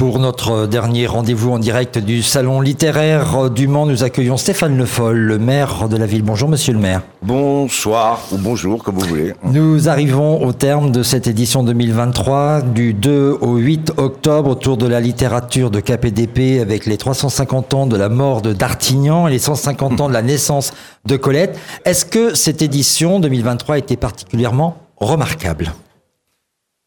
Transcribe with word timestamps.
Pour 0.00 0.18
notre 0.18 0.66
dernier 0.66 1.06
rendez-vous 1.06 1.52
en 1.52 1.58
direct 1.58 1.98
du 1.98 2.22
Salon 2.22 2.62
littéraire 2.62 3.50
du 3.50 3.68
Mans, 3.68 3.84
nous 3.84 4.02
accueillons 4.02 4.38
Stéphane 4.38 4.74
Le 4.78 4.86
Foll, 4.86 5.18
le 5.18 5.38
maire 5.38 5.90
de 5.90 5.96
la 5.98 6.06
ville. 6.06 6.22
Bonjour 6.22 6.48
monsieur 6.48 6.72
le 6.72 6.78
maire. 6.78 7.02
Bonsoir 7.20 8.22
ou 8.32 8.38
bonjour, 8.38 8.82
comme 8.82 8.94
vous 8.94 9.06
voulez. 9.06 9.34
Nous 9.44 9.90
arrivons 9.90 10.42
au 10.42 10.54
terme 10.54 10.90
de 10.90 11.02
cette 11.02 11.26
édition 11.26 11.62
2023, 11.64 12.62
du 12.62 12.94
2 12.94 13.36
au 13.42 13.56
8 13.56 13.92
octobre, 13.98 14.48
autour 14.48 14.78
de 14.78 14.86
la 14.86 15.00
littérature 15.00 15.70
de 15.70 15.80
KPDP, 15.80 16.62
avec 16.62 16.86
les 16.86 16.96
350 16.96 17.74
ans 17.74 17.86
de 17.86 17.98
la 17.98 18.08
mort 18.08 18.40
de 18.40 18.54
D'Artignan 18.54 19.28
et 19.28 19.32
les 19.32 19.38
150 19.38 20.00
ans 20.00 20.08
de 20.08 20.14
la 20.14 20.22
naissance 20.22 20.72
de 21.04 21.18
Colette. 21.18 21.58
Est-ce 21.84 22.06
que 22.06 22.34
cette 22.34 22.62
édition 22.62 23.20
2023 23.20 23.74
a 23.74 23.78
été 23.78 23.98
particulièrement 23.98 24.78
remarquable? 24.96 25.74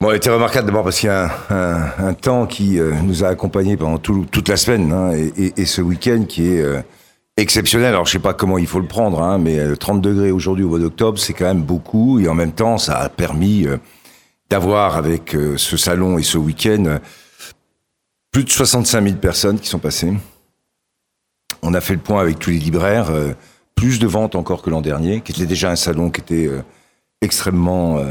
Bon, 0.03 0.09
elle 0.09 0.17
était 0.17 0.29
remarquable 0.29 0.65
d'abord 0.65 0.83
parce 0.83 0.99
qu'il 0.99 1.07
y 1.07 1.13
a 1.13 1.31
un, 1.49 2.13
temps 2.13 2.45
qui 2.45 2.77
euh, 2.77 2.91
nous 3.03 3.23
a 3.23 3.29
accompagnés 3.29 3.77
pendant 3.77 3.99
toute 3.99 4.49
la 4.49 4.57
semaine 4.57 4.91
hein, 4.91 5.11
et, 5.13 5.65
ce 5.65 5.81
week-end 5.81 6.25
qui 6.27 6.45
est 6.45 6.61
euh, 6.61 6.81
exceptionnel. 7.37 7.87
Alors 7.93 8.05
je 8.05 8.11
sais 8.11 8.19
pas 8.19 8.33
comment 8.33 8.57
il 8.57 8.67
faut 8.67 8.81
le 8.81 8.85
prendre, 8.85 9.21
hein, 9.21 9.37
mais 9.37 9.77
30 9.77 9.99
euh, 10.05 10.09
degrés 10.09 10.31
aujourd'hui 10.31 10.65
au 10.65 10.67
mois 10.67 10.79
d'octobre, 10.79 11.17
c'est 11.17 11.31
quand 11.31 11.45
même 11.45 11.61
beaucoup 11.61 12.19
et 12.19 12.27
en 12.27 12.33
même 12.33 12.51
temps, 12.51 12.77
ça 12.77 12.97
a 12.97 13.07
permis 13.07 13.65
d'avoir 14.49 14.97
avec 14.97 15.37
ce 15.55 15.77
salon 15.77 16.17
et 16.17 16.23
ce 16.23 16.37
week-end 16.37 16.99
plus 18.33 18.43
de 18.43 18.49
65 18.49 19.03
000 19.05 19.15
personnes 19.15 19.57
qui 19.57 19.69
sont 19.69 19.79
passées. 19.79 20.11
On 21.61 21.73
a 21.73 21.79
fait 21.79 21.93
le 21.93 22.01
point 22.01 22.19
avec 22.19 22.39
tous 22.39 22.49
les 22.49 22.59
libraires, 22.59 23.09
plus 23.73 23.99
de 23.99 24.07
ventes 24.07 24.35
encore 24.35 24.63
que 24.63 24.69
l'an 24.69 24.81
dernier, 24.81 25.21
qui 25.21 25.31
était 25.31 25.45
déjà 25.45 25.71
un 25.71 25.77
salon 25.77 26.09
qui 26.09 26.19
était 26.19 26.49
extrêmement 27.21 28.03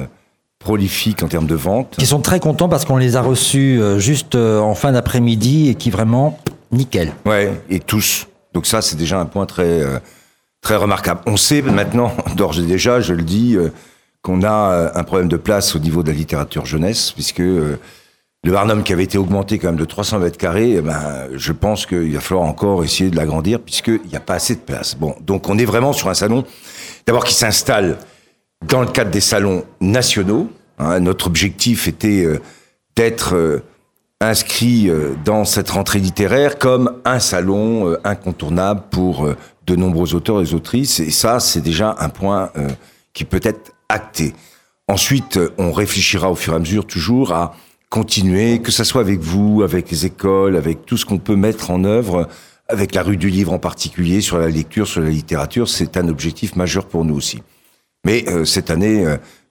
prolifiques 0.62 1.23
en 1.23 1.29
termes 1.29 1.47
de 1.47 1.55
vente. 1.55 1.97
Qui 1.98 2.07
sont 2.07 2.21
très 2.21 2.41
contents 2.41 2.69
parce 2.69 2.84
qu'on 2.84 2.97
les 2.97 3.16
a 3.16 3.23
reçus 3.23 3.80
euh, 3.80 3.98
juste 3.98 4.34
euh, 4.34 4.61
en 4.61 4.75
fin 4.75 4.93
d'après-midi 4.93 5.69
et 5.69 5.75
qui 5.75 5.91
vraiment 5.91 6.38
nickel. 6.71 7.12
Ouais, 7.27 7.52
et 7.69 7.80
tous. 7.80 8.29
Donc 8.55 8.66
ça, 8.66 8.80
c'est 8.80 8.96
déjà 8.96 9.21
un 9.21 9.27
point 9.27 9.46
très 9.46 9.82
euh, 9.82 9.99
très 10.63 10.77
remarquable. 10.77 11.21
On 11.27 11.37
sait 11.37 11.60
maintenant, 11.63 12.13
d'ores 12.37 12.59
et 12.59 12.63
déjà, 12.63 13.01
je 13.01 13.13
le 13.13 13.23
dis, 13.23 13.57
qu'on 14.23 14.43
a 14.45 14.93
un 14.95 15.02
problème 15.02 15.29
de 15.29 15.37
place 15.37 15.74
au 15.74 15.80
niveau 15.80 16.02
de 16.04 16.10
la 16.10 16.16
littérature 16.16 16.65
jeunesse, 16.65 17.10
puisque 17.10 17.41
le 17.41 17.79
Barnum 18.45 18.85
qui 18.85 18.93
avait 18.93 19.04
été 19.04 19.19
augmenté 19.19 19.59
quand 19.59 19.69
même 19.69 19.76
de 19.76 19.85
300 19.85 20.21
mètres 20.21 20.38
carrés, 20.38 20.74
eh 20.79 20.80
ben, 20.80 21.29
je 21.35 21.52
pense 21.52 21.87
qu'il 21.87 22.15
va 22.15 22.21
falloir 22.21 22.47
encore 22.47 22.85
essayer 22.85 23.10
de 23.10 23.16
l'agrandir 23.16 23.59
puisqu'il 23.60 24.09
n'y 24.09 24.16
a 24.16 24.21
pas 24.21 24.35
assez 24.35 24.54
de 24.54 24.60
place. 24.60 24.95
Bon, 24.95 25.16
donc 25.21 25.49
on 25.49 25.59
est 25.59 25.65
vraiment 25.65 25.93
sur 25.93 26.09
un 26.09 26.15
salon, 26.15 26.45
d'abord 27.07 27.24
qui 27.24 27.35
s'installe 27.35 27.99
dans 28.63 28.80
le 28.80 28.88
cadre 28.88 29.10
des 29.10 29.21
salons 29.21 29.65
nationaux. 29.80 30.49
Hein, 30.79 31.01
notre 31.01 31.27
objectif 31.27 31.88
était 31.88 32.24
euh, 32.24 32.41
d'être 32.96 33.35
euh, 33.35 33.63
inscrit 34.21 34.88
euh, 34.88 35.15
dans 35.24 35.45
cette 35.45 35.71
rentrée 35.71 35.99
littéraire 35.99 36.59
comme 36.59 37.01
un 37.04 37.19
salon 37.19 37.96
incontournable 38.04 38.82
pour 38.91 39.29
de 39.66 39.77
nombreux 39.77 40.15
auteurs 40.15 40.43
et 40.43 40.54
autrices. 40.54 41.01
Et 41.01 41.10
ça, 41.10 41.41
c'est 41.41 41.60
déjà 41.60 41.96
un 41.99 42.09
point 42.09 42.51
qui 43.13 43.24
peut 43.24 43.41
être 43.43 43.73
acté. 43.88 44.35
Ensuite, 44.88 45.38
on 45.59 45.73
réfléchira 45.73 46.30
au 46.30 46.35
fur 46.35 46.52
et 46.52 46.57
à 46.57 46.59
mesure 46.59 46.87
toujours 46.87 47.32
à 47.32 47.54
continuer, 47.88 48.60
que 48.60 48.73
ce 48.73 48.85
soit 48.85 49.01
avec 49.01 49.21
vous, 49.21 49.63
avec 49.63 49.91
les 49.91 50.07
écoles, 50.07 50.57
avec 50.57 50.87
tout 50.87 50.97
ce 50.97 51.04
qu'on 51.04 51.19
peut 51.19 51.37
mettre 51.37 51.71
en 51.71 51.85
œuvre, 51.85 52.29
avec 52.69 52.95
la 52.95 53.02
rue 53.02 53.16
du 53.16 53.29
livre 53.29 53.52
en 53.52 53.59
particulier, 53.59 54.21
sur 54.21 54.38
la 54.38 54.49
lecture, 54.49 54.88
sur 54.88 55.01
la 55.01 55.10
littérature. 55.10 55.69
C'est 55.69 55.97
un 55.97 56.09
objectif 56.09 56.57
majeur 56.57 56.87
pour 56.87 57.04
nous 57.04 57.15
aussi. 57.15 57.43
Mais 58.04 58.24
euh, 58.28 58.45
cette 58.45 58.70
année 58.70 59.04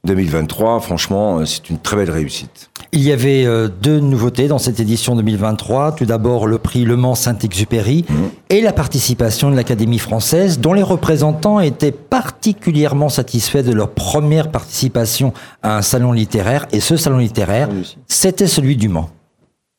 2023, 0.06 0.76
euh, 0.76 0.80
franchement, 0.82 1.40
euh, 1.40 1.46
c'est 1.46 1.70
une 1.70 1.80
très 1.80 1.96
belle 1.96 2.12
réussite. 2.12 2.70
Il 2.92 3.02
y 3.02 3.14
avait 3.14 3.46
deux 3.82 4.02
nouveautés 4.02 4.50
dans 4.50 4.58
cette 4.58 4.82
édition 4.82 5.16
2023. 5.16 5.96
Tout 5.96 6.04
d'abord, 6.04 6.46
le 6.46 6.58
prix 6.58 6.84
Le 6.84 6.98
Mans 6.98 7.16
Saint-Exupéry 7.16 8.04
mmh. 8.10 8.14
et 8.50 8.60
la 8.60 8.74
participation 8.74 9.50
de 9.50 9.56
l'Académie 9.56 9.98
française, 9.98 10.60
dont 10.60 10.74
les 10.74 10.84
représentants 10.84 11.62
étaient 11.62 11.94
particulièrement 11.94 13.08
satisfaits 13.08 13.64
de 13.64 13.72
leur 13.72 13.92
première 13.92 14.52
participation 14.52 15.32
à 15.64 15.78
un 15.78 15.82
salon 15.82 16.12
littéraire. 16.12 16.68
Et 16.74 16.82
ce 16.82 16.98
salon 16.98 17.20
littéraire, 17.20 17.70
c'était 18.08 18.48
celui 18.48 18.76
du 18.76 18.90
Mans. 18.90 19.10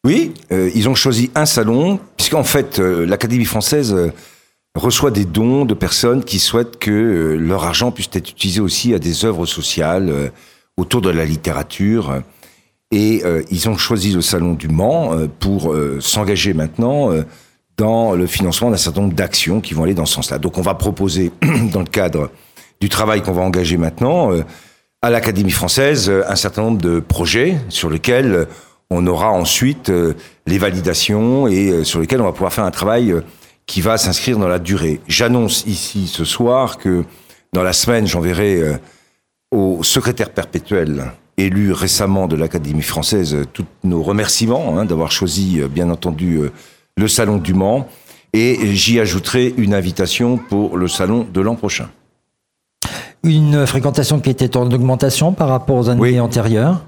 Oui, 0.07 0.33
ils 0.51 0.89
ont 0.89 0.95
choisi 0.95 1.31
un 1.35 1.45
salon, 1.45 2.01
puisqu'en 2.17 2.45
fait, 2.45 2.79
l'Académie 2.79 3.45
française 3.45 3.95
reçoit 4.75 5.11
des 5.11 5.25
dons 5.25 5.65
de 5.65 5.75
personnes 5.75 6.25
qui 6.25 6.39
souhaitent 6.39 6.79
que 6.79 6.91
euh, 6.91 7.37
leur 7.37 7.65
argent 7.65 7.91
puisse 7.91 8.09
être 8.13 8.31
utilisé 8.31 8.61
aussi 8.61 8.95
à 8.95 8.99
des 8.99 9.25
œuvres 9.25 9.47
sociales 9.47 10.09
euh, 10.09 10.29
autour 10.77 11.03
de 11.03 11.11
la 11.11 11.25
littérature. 11.25 12.23
Et 12.91 13.23
euh, 13.25 13.43
ils 13.51 13.69
ont 13.69 13.77
choisi 13.77 14.13
le 14.13 14.23
Salon 14.23 14.55
du 14.55 14.69
Mans 14.69 15.27
pour 15.39 15.75
s'engager 16.01 16.55
maintenant 16.55 17.11
dans 17.77 18.13
le 18.13 18.27
financement 18.27 18.71
d'un 18.71 18.77
certain 18.77 19.03
nombre 19.03 19.15
d'actions 19.15 19.61
qui 19.61 19.75
vont 19.75 19.85
aller 19.85 19.95
dans 19.95 20.07
ce 20.07 20.15
sens-là. 20.15 20.39
Donc 20.39 20.59
on 20.59 20.63
va 20.63 20.75
proposer, 20.75 21.31
dans 21.73 21.81
le 21.81 21.87
cadre 21.87 22.31
du 22.81 22.89
travail 22.89 23.23
qu'on 23.23 23.33
va 23.33 23.43
engager 23.43 23.77
maintenant, 23.77 24.31
à 25.03 25.11
l'Académie 25.11 25.51
française, 25.51 26.11
un 26.11 26.37
certain 26.37 26.63
nombre 26.63 26.81
de 26.81 27.01
projets 27.01 27.59
sur 27.69 27.91
lesquels 27.91 28.47
on 28.91 29.07
aura 29.07 29.31
ensuite 29.31 29.93
les 30.47 30.59
validations 30.59 31.47
et 31.49 31.85
sur 31.85 32.01
lesquels 32.01 32.21
on 32.21 32.25
va 32.25 32.33
pouvoir 32.33 32.53
faire 32.53 32.65
un 32.65 32.71
travail 32.71 33.15
qui 33.67 33.81
va 33.81 33.97
s'inscrire 33.99 34.39
dans 34.39 34.49
la 34.49 34.59
durée. 34.59 35.01
J'annonce 35.09 35.65
ici 35.67 36.07
ce 36.07 36.25
soir 36.25 36.79
que 36.79 37.05
dans 37.53 37.63
la 37.63 37.73
semaine, 37.73 38.07
j'enverrai 38.07 38.57
euh, 38.57 38.77
au 39.51 39.83
secrétaire 39.83 40.31
perpétuel 40.31 41.13
élu 41.37 41.73
récemment 41.73 42.27
de 42.27 42.37
l'Académie 42.37 42.83
française 42.83 43.35
euh, 43.35 43.45
tous 43.53 43.65
nos 43.85 44.03
remerciements 44.03 44.79
hein, 44.79 44.85
d'avoir 44.85 45.13
choisi, 45.13 45.61
euh, 45.61 45.69
bien 45.69 45.91
entendu, 45.91 46.41
le 46.97 47.09
Salon 47.09 47.39
du 47.39 47.55
Mans. 47.55 47.87
Et 48.33 48.75
j'y 48.75 48.99
ajouterai 48.99 49.53
une 49.59 49.75
invitation 49.75 50.39
pour 50.39 50.79
le 50.79 50.89
Salon 50.89 51.27
de 51.31 51.41
l'an 51.43 51.55
prochain. 51.55 51.91
Une 53.23 53.67
fréquentation 53.67 54.21
qui 54.21 54.31
était 54.31 54.57
en 54.57 54.71
augmentation 54.71 55.33
par 55.33 55.49
rapport 55.49 55.77
aux 55.77 55.89
années 55.91 56.19
antérieures 56.19 56.83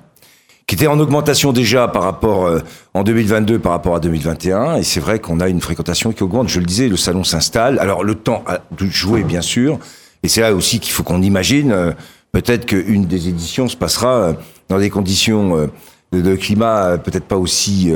qui 0.67 0.77
était 0.77 0.87
en 0.87 0.99
augmentation 0.99 1.53
déjà 1.53 1.89
par 1.89 2.03
rapport 2.03 2.47
euh, 2.47 2.61
en 2.95 3.03
2022 3.03 3.59
par 3.59 3.73
rapport 3.73 3.97
à 3.97 4.01
2021 4.01 4.77
et 4.77 4.83
c'est 4.83 5.01
vrai 5.01 5.19
qu'on 5.19 5.41
a 5.41 5.49
une 5.49 5.61
fréquentation 5.61 6.13
qui 6.13 6.23
augmente. 6.23 6.49
Je 6.49 6.61
le 6.61 6.67
disais, 6.67 6.89
le 6.89 6.97
salon 6.97 7.25
s'installe. 7.25 7.79
Alors 7.79 8.03
le 8.03 8.15
temps 8.15 8.43
a 8.47 8.61
de 8.77 8.87
jouer 8.87 9.25
bien 9.25 9.43
sûr 9.43 9.79
et 10.23 10.29
c'est 10.29 10.41
là 10.41 10.55
aussi 10.55 10.81
qu'il 10.81 10.93
faut 10.93 11.03
qu'on 11.03 11.23
imagine 11.23 11.73
euh, 11.73 11.93
peut-être 12.33 12.67
qu'une 12.67 13.05
des 13.05 13.29
éditions 13.29 13.69
se 13.69 13.77
passera 13.77 14.15
euh, 14.15 14.33
dans 14.69 14.79
des 14.79 14.89
conditions 14.89 15.69
de, 16.13 16.35
climat 16.37 16.97
peut-être 16.97 17.27
pas 17.27 17.37
aussi 17.37 17.93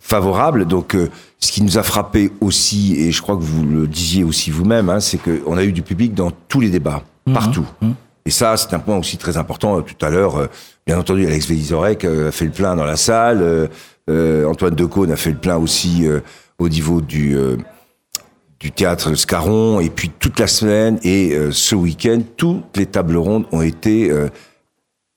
favorables. 0.00 0.64
Donc 0.64 0.96
ce 1.38 1.52
qui 1.52 1.62
nous 1.62 1.76
a 1.76 1.82
frappé 1.82 2.30
aussi 2.40 2.96
et 2.98 3.12
je 3.12 3.20
crois 3.20 3.36
que 3.36 3.42
vous 3.42 3.66
le 3.66 3.86
disiez 3.86 4.24
aussi 4.24 4.50
vous-même, 4.50 4.88
hein, 4.88 5.00
c'est 5.00 5.18
qu'on 5.18 5.58
a 5.58 5.64
eu 5.64 5.72
du 5.72 5.82
public 5.82 6.14
dans 6.14 6.30
tous 6.48 6.60
les 6.60 6.70
débats, 6.70 7.02
mmh. 7.26 7.32
partout. 7.34 7.66
Mmh. 7.82 7.90
Et 8.24 8.30
ça, 8.30 8.56
c'est 8.56 8.72
un 8.72 8.78
point 8.78 8.96
aussi 8.96 9.18
très 9.18 9.36
important. 9.36 9.82
Tout 9.82 10.02
à 10.04 10.08
l'heure, 10.08 10.48
Bien 10.88 10.98
entendu, 10.98 11.26
Alex 11.26 11.46
Vélizorek 11.46 12.06
euh, 12.06 12.28
a 12.28 12.32
fait 12.32 12.46
le 12.46 12.50
plein 12.50 12.74
dans 12.74 12.86
la 12.86 12.96
salle. 12.96 13.42
Euh, 13.42 13.66
euh, 14.08 14.46
Antoine 14.46 14.74
Decaune 14.74 15.12
a 15.12 15.16
fait 15.16 15.32
le 15.32 15.36
plein 15.36 15.58
aussi 15.58 16.08
au 16.58 16.70
niveau 16.70 17.02
du 17.02 17.36
du 18.58 18.72
théâtre 18.72 19.14
Scarron. 19.14 19.80
Et 19.80 19.90
puis 19.90 20.08
toute 20.08 20.40
la 20.40 20.46
semaine 20.46 20.98
et 21.02 21.36
ce 21.50 21.74
week-end, 21.74 22.22
toutes 22.38 22.74
les 22.78 22.86
tables 22.86 23.18
rondes 23.18 23.44
ont 23.52 23.60
été 23.60 24.10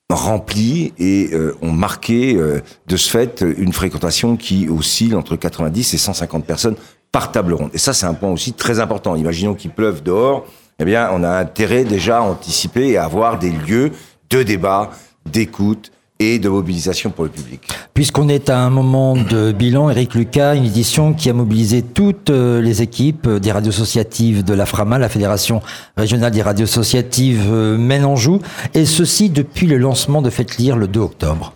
remplies 0.09 0.93
et 0.99 1.31
ont 1.61 1.71
marqué 1.71 2.33
de 2.35 2.97
ce 2.97 3.09
fait 3.09 3.41
une 3.57 3.71
fréquentation 3.71 4.35
qui 4.35 4.67
oscille 4.67 5.15
entre 5.15 5.37
90 5.37 5.93
et 5.93 5.97
150 5.97 6.45
personnes 6.45 6.75
par 7.13 7.31
table 7.31 7.53
ronde. 7.53 7.71
Et 7.73 7.77
ça, 7.77 7.93
c'est 7.93 8.05
un 8.05 8.13
point 8.13 8.29
aussi 8.29 8.51
très 8.51 8.81
important. 8.81 9.15
Imaginons 9.15 9.53
qu'il 9.53 9.71
pleuve 9.71 10.03
dehors. 10.03 10.45
Eh 10.79 10.83
bien, 10.83 11.09
on 11.13 11.23
a 11.23 11.29
intérêt 11.29 11.85
déjà 11.85 12.17
à 12.17 12.21
anticiper 12.23 12.89
et 12.89 12.97
à 12.97 13.05
avoir 13.05 13.39
des 13.39 13.51
lieux 13.51 13.91
de 14.29 14.43
débat, 14.43 14.91
d'écoute 15.25 15.91
et 16.21 16.37
de 16.37 16.49
mobilisation 16.49 17.09
pour 17.09 17.23
le 17.23 17.31
public. 17.31 17.61
Puisqu'on 17.95 18.29
est 18.29 18.49
à 18.49 18.59
un 18.59 18.69
moment 18.69 19.15
de 19.15 19.51
bilan, 19.51 19.89
Eric 19.89 20.13
Lucas, 20.13 20.53
une 20.53 20.65
édition 20.65 21.13
qui 21.13 21.29
a 21.29 21.33
mobilisé 21.33 21.81
toutes 21.81 22.29
euh, 22.29 22.61
les 22.61 22.83
équipes 22.83 23.27
des 23.27 23.51
radios 23.51 23.71
associatives 23.71 24.43
de 24.43 24.53
la 24.53 24.67
FRAMA, 24.67 24.99
la 24.99 25.09
Fédération 25.09 25.61
régionale 25.97 26.31
des 26.31 26.43
radios 26.43 26.65
associatives 26.65 27.49
euh, 27.51 27.75
Maine-Anjou, 27.75 28.39
et 28.75 28.85
ceci 28.85 29.31
depuis 29.31 29.65
le 29.65 29.77
lancement 29.77 30.21
de 30.21 30.29
Faites 30.29 30.57
lire 30.57 30.77
le 30.77 30.87
2 30.87 30.99
octobre. 30.99 31.55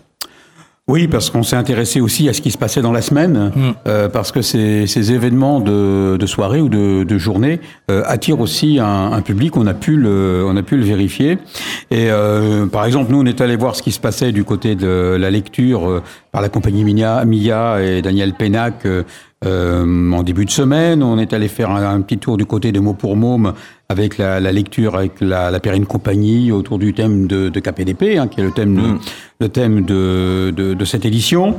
Oui, 0.88 1.08
parce 1.08 1.30
qu'on 1.30 1.42
s'est 1.42 1.56
intéressé 1.56 2.00
aussi 2.00 2.28
à 2.28 2.32
ce 2.32 2.40
qui 2.40 2.52
se 2.52 2.58
passait 2.58 2.80
dans 2.80 2.92
la 2.92 3.02
semaine, 3.02 3.50
mm. 3.56 3.60
euh, 3.88 4.08
parce 4.08 4.30
que 4.30 4.40
ces, 4.40 4.86
ces 4.86 5.10
événements 5.10 5.58
de, 5.58 6.16
de, 6.16 6.26
soirée 6.26 6.60
ou 6.60 6.68
de, 6.68 7.02
de 7.02 7.18
journée 7.18 7.58
euh, 7.90 8.04
attirent 8.06 8.38
aussi 8.38 8.78
un, 8.78 9.10
un, 9.10 9.20
public. 9.20 9.56
On 9.56 9.66
a 9.66 9.74
pu 9.74 9.96
le, 9.96 10.44
on 10.46 10.56
a 10.56 10.62
pu 10.62 10.76
le 10.76 10.84
vérifier. 10.84 11.38
Et 11.90 12.08
euh, 12.08 12.66
par 12.66 12.84
exemple, 12.84 13.10
nous, 13.10 13.20
on 13.20 13.26
est 13.26 13.40
allé 13.40 13.56
voir 13.56 13.74
ce 13.74 13.82
qui 13.82 13.90
se 13.90 13.98
passait 13.98 14.30
du 14.30 14.44
côté 14.44 14.76
de 14.76 15.16
la 15.18 15.32
lecture 15.32 15.90
euh, 15.90 16.02
par 16.30 16.40
la 16.40 16.48
compagnie 16.48 16.84
Mia, 16.84 17.24
Mia 17.24 17.82
et 17.82 18.00
Daniel 18.00 18.34
Pénac 18.34 18.86
en 19.44 20.22
début 20.22 20.44
de 20.44 20.50
semaine. 20.50 21.02
On 21.02 21.18
est 21.18 21.32
allé 21.32 21.48
faire 21.48 21.70
un, 21.70 22.00
petit 22.00 22.18
tour 22.18 22.36
du 22.36 22.46
côté 22.46 22.70
des 22.72 22.80
mots 22.80 22.94
pour 22.94 23.16
mômes 23.16 23.54
avec 23.88 24.18
la, 24.18 24.40
lecture 24.40 24.96
avec 24.96 25.20
la, 25.20 25.50
la 25.50 25.60
Périne 25.60 25.86
Compagnie 25.86 26.50
autour 26.50 26.78
du 26.78 26.92
thème 26.92 27.26
de, 27.26 27.48
de 27.48 27.60
KPDP, 27.60 28.18
hein, 28.18 28.26
qui 28.26 28.40
est 28.40 28.44
le 28.44 28.50
thème, 28.50 28.74
de, 28.74 28.80
mm. 28.80 28.98
Le 29.40 29.48
thème 29.48 29.84
de, 29.84 30.52
de, 30.56 30.74
de 30.74 30.84
cette 30.84 31.04
édition. 31.04 31.56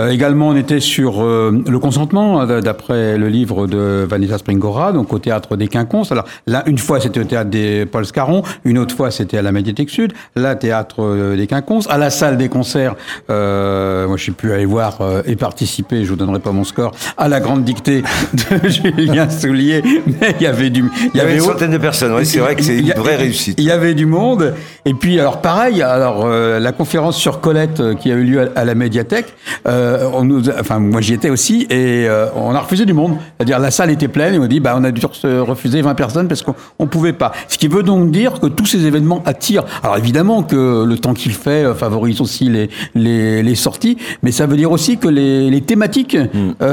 Euh, 0.00 0.10
également, 0.10 0.48
on 0.48 0.56
était 0.56 0.80
sur 0.80 1.22
euh, 1.22 1.62
le 1.66 1.78
consentement, 1.78 2.40
hein, 2.40 2.60
d'après 2.60 3.16
le 3.16 3.28
livre 3.28 3.66
de 3.66 4.06
Vanessa 4.08 4.38
Springora, 4.38 4.92
donc 4.92 5.12
au 5.12 5.18
théâtre 5.18 5.56
des 5.56 5.68
Quinconces. 5.68 6.10
Alors 6.10 6.24
là, 6.46 6.64
une 6.66 6.78
fois, 6.78 7.00
c'était 7.00 7.20
au 7.20 7.24
théâtre 7.24 7.50
des 7.50 7.86
Paul 7.86 8.04
Scarron, 8.04 8.42
une 8.64 8.78
autre 8.78 8.96
fois, 8.96 9.10
c'était 9.10 9.38
à 9.38 9.42
la 9.42 9.52
Médiathèque 9.52 9.90
Sud, 9.90 10.12
là, 10.34 10.56
théâtre 10.56 10.96
euh, 11.00 11.36
des 11.36 11.46
Quinconces, 11.46 11.88
à 11.88 11.98
la 11.98 12.10
salle 12.10 12.36
des 12.36 12.48
concerts. 12.48 12.96
moi, 13.28 14.16
je 14.16 14.22
suis 14.22 14.32
pu 14.32 14.52
aller 14.52 14.66
voir 14.66 14.98
et 15.26 15.36
participer, 15.36 16.04
je 16.04 16.10
vous 16.10 16.16
donnerai 16.16 16.40
pas 16.40 16.52
mon 16.52 16.64
score, 16.64 16.92
à 17.16 17.28
la 17.28 17.40
grande 17.40 17.64
dictée 17.64 18.02
de 18.32 18.68
Julien 18.68 19.28
Soulier, 19.30 19.82
mais 20.06 20.34
il 20.38 20.44
y 20.44 20.46
avait 20.46 20.70
du, 20.70 20.84
il 21.14 21.18
y, 21.18 21.20
avait 21.20 21.36
de 21.36 21.78
personnes. 21.78 22.12
Oui, 22.14 22.26
c'est 22.26 22.38
vrai 22.38 22.56
que 22.56 22.62
c'est 22.62 22.78
une 22.78 22.92
vraie 22.92 23.16
réussite. 23.16 23.56
Il 23.58 23.64
y 23.64 23.70
avait 23.70 23.94
du 23.94 24.06
monde. 24.06 24.54
Et 24.84 24.94
puis, 24.94 25.20
alors 25.20 25.40
pareil, 25.40 25.82
alors 25.82 26.24
euh, 26.24 26.58
la 26.58 26.72
conférence 26.72 27.19
sur 27.20 27.40
Colette 27.40 27.78
euh, 27.78 27.94
qui 27.94 28.10
a 28.10 28.16
eu 28.16 28.24
lieu 28.24 28.50
à, 28.56 28.64
la 28.64 28.74
médiathèque, 28.74 29.32
euh, 29.68 30.10
on 30.12 30.24
nous, 30.24 30.48
enfin 30.50 30.80
moi 30.80 31.00
j'y 31.00 31.14
étais 31.14 31.30
aussi, 31.30 31.66
et 31.70 32.08
on 32.34 32.54
a 32.54 32.58
refusé 32.58 32.84
du 32.84 32.92
monde. 32.92 33.16
C'est-à-dire 33.36 33.58
la 33.58 33.70
salle 33.70 33.90
était 33.90 34.08
pleine 34.08 34.34
et 34.34 34.38
on 34.38 34.46
dit 34.46 34.60
bah 34.60 34.74
on 34.76 34.84
a 34.84 34.90
dû 34.90 35.00
refuser 35.24 35.82
20 35.82 35.94
personnes 35.94 36.28
parce 36.28 36.42
qu'on 36.42 36.54
on 36.78 36.86
pouvait 36.86 37.12
pas. 37.12 37.32
Ce 37.48 37.58
qui 37.58 37.68
veut 37.68 37.82
donc 37.82 38.10
dire 38.10 38.40
que 38.40 38.46
tous 38.46 38.66
ces 38.66 38.86
événements 38.86 39.22
attirent. 39.24 39.64
Alors 39.82 39.96
évidemment 39.96 40.42
que 40.42 40.84
le 40.84 40.98
temps 40.98 41.14
qu'il 41.14 41.32
fait 41.32 41.72
favorise 41.74 42.20
aussi 42.20 42.48
les, 42.48 42.68
les, 42.94 43.42
les, 43.42 43.54
sorties, 43.54 43.96
mais 44.22 44.32
ça 44.32 44.46
veut 44.46 44.56
dire 44.56 44.72
aussi 44.72 44.98
que 44.98 45.08
les, 45.08 45.50
les 45.50 45.60
thématiques 45.60 46.16
mm. 46.16 46.64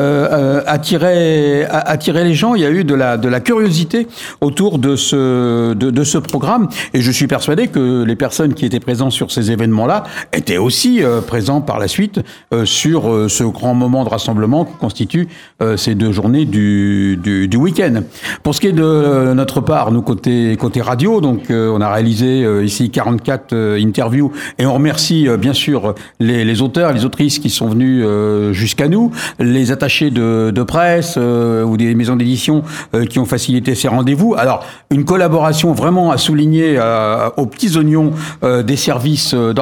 attiraient, 0.66 1.68
attiraient 1.70 2.24
les 2.24 2.34
gens. 2.34 2.56
Il 2.56 2.62
y 2.62 2.66
a 2.66 2.72
eu 2.72 2.84
de 2.84 2.96
la, 2.96 3.18
de 3.18 3.28
la 3.28 3.40
curiosité 3.40 4.08
autour 4.42 4.80
de 4.80 4.88
de 4.88 4.96
ce, 4.96 5.74
de, 5.74 6.04
ce 6.04 6.18
programme. 6.18 6.70
Et 6.94 7.02
je 7.02 7.12
suis 7.12 7.28
persuadé 7.28 7.68
que 7.68 8.04
les 8.04 8.16
personnes 8.16 8.54
qui 8.54 8.66
étaient 8.66 8.80
présentes 8.80 9.12
sur 9.12 9.32
ces 9.32 9.52
événements-là 9.52 10.04
étaient 10.38 10.58
aussi 10.58 11.04
euh, 11.04 11.22
présents 11.22 11.62
par 11.62 11.80
la 11.80 11.88
suite 11.88 12.20
euh, 12.54 12.66
sur 12.66 13.12
euh, 13.12 13.28
ce 13.28 13.44
grand 13.44 13.74
moment 13.74 14.04
de 14.04 14.10
rassemblement 14.10 14.66
qui 14.66 14.76
constitue 14.76 15.28
ces 15.76 15.96
deux 15.96 16.12
journées 16.12 16.46
du, 16.46 17.18
du, 17.22 17.48
du 17.48 17.58
week-end. 17.58 18.04
Pour 18.44 18.54
ce 18.54 18.62
qui 18.62 18.68
est 18.68 18.74
de 18.74 19.34
notre 19.34 19.60
part, 19.60 19.92
nous 19.92 20.02
côté, 20.02 20.56
côté 20.56 20.82
radio, 20.82 21.20
donc 21.20 21.46
on 21.50 21.82
a 21.82 21.92
réalisé 21.92 22.46
ici 22.64 22.92
44 22.92 23.56
interviews 23.80 24.32
et 24.60 24.68
on 24.68 24.74
remercie 24.74 25.28
bien 25.40 25.54
sûr 25.54 25.96
les, 26.20 26.46
les 26.46 26.62
auteurs, 26.62 26.94
les 26.94 27.06
autrices 27.06 27.40
qui 27.40 27.50
sont 27.50 27.68
venus 27.68 28.06
jusqu'à 28.52 28.88
nous, 28.88 29.12
les 29.40 29.72
attachés 29.72 30.12
de, 30.12 30.52
de 30.54 30.64
presse 30.64 31.18
ou 31.18 31.76
des 31.76 31.96
maisons 31.96 32.16
d'édition 32.16 32.64
qui 33.10 33.18
ont 33.18 33.26
facilité 33.26 33.74
ces 33.74 33.88
rendez-vous. 33.88 34.36
Alors, 34.38 34.64
une 34.92 35.06
collaboration 35.06 35.74
vraiment 35.74 36.12
à 36.12 36.18
souligner 36.18 36.78
euh, 36.78 37.30
aux 37.38 37.46
petits 37.46 37.78
oignons 37.78 38.12
euh, 38.44 38.64
des 38.64 38.76
services 38.76 39.34
euh, 39.34 39.54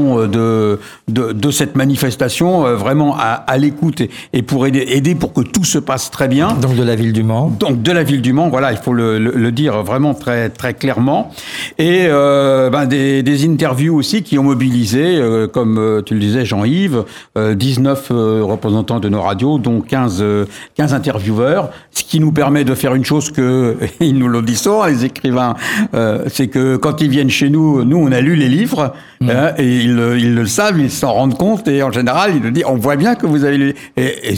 d'organisation 0.00 0.28
de, 0.28 0.78
de, 1.08 1.32
de, 1.32 1.50
cette 1.50 1.76
manifestation, 1.76 2.74
vraiment 2.76 3.16
à, 3.16 3.44
à 3.46 3.56
l'écoute 3.56 4.02
et, 4.32 4.42
pour 4.42 4.66
aider, 4.66 4.84
aider 4.88 5.14
pour 5.14 5.32
que 5.32 5.40
tout 5.40 5.64
se 5.64 5.78
passe 5.78 6.10
très 6.10 6.28
bien. 6.28 6.54
Donc 6.54 6.76
de 6.76 6.82
la 6.82 6.94
ville 6.94 7.12
du 7.12 7.22
Mans. 7.22 7.48
Donc 7.48 7.82
de 7.82 7.92
la 7.92 8.02
ville 8.02 8.22
du 8.22 8.32
Mans, 8.32 8.48
voilà, 8.48 8.72
il 8.72 8.78
faut 8.78 8.92
le, 8.92 9.18
le, 9.18 9.52
dire 9.52 9.82
vraiment 9.82 10.14
très 10.14 10.48
très 10.48 10.74
clairement. 10.74 11.32
Et 11.78 12.06
ben, 12.08 12.86
des, 12.86 13.22
des, 13.22 13.44
interviews 13.46 13.96
aussi 13.96 14.22
qui 14.22 14.38
ont 14.38 14.44
mobilisé, 14.44 15.20
comme 15.52 16.02
tu 16.06 16.14
le 16.14 16.20
disais 16.20 16.44
Jean-Yves, 16.44 17.04
19 17.36 18.06
représentants 18.10 19.00
de 19.00 19.08
nos 19.08 19.22
radios, 19.22 19.58
dont 19.58 19.80
15, 19.80 20.24
15 20.76 20.94
intervieweurs, 20.94 21.70
ce 21.90 22.04
qui 22.04 22.20
nous 22.20 22.32
permet 22.32 22.64
de 22.64 22.74
faire 22.74 22.94
une 22.94 23.04
chose 23.04 23.30
que 23.30 23.76
ils 24.00 24.16
nous 24.16 24.28
le 24.28 24.40
les 24.86 25.04
écrivains, 25.04 25.54
euh, 25.94 26.24
c'est 26.28 26.48
que 26.48 26.76
quand 26.76 27.00
ils 27.00 27.08
viennent 27.08 27.30
chez 27.30 27.50
nous, 27.50 27.84
nous 27.84 27.96
on 27.96 28.12
a 28.12 28.20
lu 28.20 28.36
les 28.36 28.48
livres 28.48 28.94
mm. 29.20 29.30
hein, 29.30 29.52
et 29.58 29.76
ils, 29.78 29.89
ils, 29.90 30.34
le 30.34 30.46
savent, 30.46 30.78
ils 30.78 30.90
s'en 30.90 31.12
rendent 31.12 31.36
compte 31.36 31.68
et 31.68 31.82
en 31.82 31.92
général 31.92 32.32
ils 32.34 32.42
nous 32.42 32.50
disent 32.50 32.64
on 32.66 32.76
voit 32.76 32.96
bien 32.96 33.14
que 33.14 33.26
vous 33.26 33.44
avez 33.44 33.58
lu. 33.58 33.74
Et, 33.96 34.34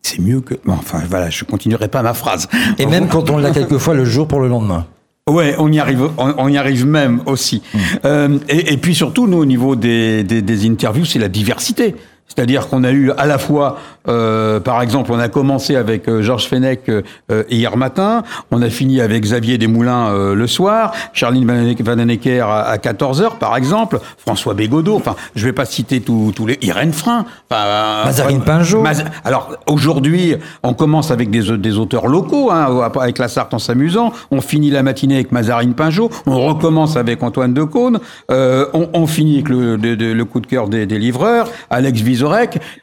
c'est 0.00 0.20
mieux 0.20 0.40
que. 0.40 0.54
enfin 0.68 1.02
voilà, 1.08 1.28
je 1.28 1.44
continuerai 1.44 1.88
pas 1.88 2.02
ma 2.02 2.14
phrase. 2.14 2.48
Et 2.78 2.86
même 2.86 3.08
quand 3.08 3.30
on 3.30 3.38
l'a 3.38 3.50
quelquefois 3.50 3.94
le 3.94 4.04
jour 4.04 4.28
pour 4.28 4.40
le 4.40 4.48
lendemain. 4.48 4.86
Ouais, 5.28 5.54
on 5.58 5.70
y 5.70 5.78
arrive, 5.78 6.08
on, 6.16 6.48
y 6.48 6.56
arrive 6.56 6.86
même 6.86 7.20
aussi. 7.26 7.62
Mm. 7.74 7.78
Euh, 8.06 8.38
et, 8.48 8.72
et, 8.72 8.76
puis 8.78 8.94
surtout, 8.94 9.26
nous, 9.26 9.36
au 9.36 9.44
niveau 9.44 9.76
des, 9.76 10.24
des, 10.24 10.40
des 10.40 10.66
interviews, 10.66 11.04
c'est 11.04 11.18
la 11.18 11.28
diversité. 11.28 11.94
C'est-à-dire 12.28 12.68
qu'on 12.68 12.84
a 12.84 12.92
eu 12.92 13.10
à 13.12 13.26
la 13.26 13.38
fois, 13.38 13.78
euh, 14.08 14.60
par 14.60 14.82
exemple, 14.82 15.12
on 15.12 15.18
a 15.18 15.28
commencé 15.28 15.76
avec 15.76 16.08
euh, 16.08 16.22
Georges 16.22 16.46
Fenech 16.46 16.88
euh, 16.88 17.02
hier 17.50 17.76
matin, 17.76 18.22
on 18.50 18.62
a 18.62 18.70
fini 18.70 19.00
avec 19.00 19.22
Xavier 19.22 19.58
Desmoulins 19.58 20.08
euh, 20.08 20.34
le 20.34 20.46
soir, 20.46 20.92
Charline 21.12 21.46
Vanhoenacker 21.80 22.40
à, 22.40 22.60
à 22.62 22.76
14h 22.76 23.38
par 23.38 23.56
exemple, 23.56 24.00
François 24.16 24.54
Bégodeau, 24.54 24.96
enfin 24.96 25.16
je 25.34 25.44
vais 25.44 25.52
pas 25.52 25.64
citer 25.64 26.00
tous 26.00 26.32
les... 26.46 26.58
Irène 26.62 26.92
Frein, 26.92 27.24
enfin, 27.50 28.04
Mazarine 28.04 28.42
Pinjot. 28.42 28.84
Alors 29.24 29.56
aujourd'hui, 29.66 30.36
on 30.62 30.74
commence 30.74 31.10
avec 31.10 31.30
des, 31.30 31.56
des 31.58 31.78
auteurs 31.78 32.06
locaux, 32.06 32.50
hein, 32.50 32.90
avec 33.00 33.18
la 33.18 33.28
Sarthe 33.28 33.54
en 33.54 33.58
s'amusant, 33.58 34.12
on 34.30 34.40
finit 34.40 34.70
la 34.70 34.82
matinée 34.82 35.16
avec 35.16 35.32
Mazarine 35.32 35.74
Pinjot, 35.74 36.10
on 36.26 36.46
recommence 36.46 36.96
avec 36.96 37.22
Antoine 37.22 37.54
Decaune, 37.54 37.98
on, 38.28 38.88
on, 38.92 39.06
finit 39.06 39.36
avec 39.36 39.48
le, 39.48 39.76
le, 39.76 40.24
coup 40.24 40.40
de 40.40 40.46
cœur 40.46 40.68
des, 40.68 40.86
des 40.86 40.98
livreurs, 40.98 41.48
Alex 41.70 42.00
Vizor 42.00 42.28